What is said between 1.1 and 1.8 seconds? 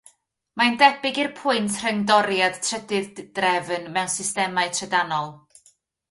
i'r pwynt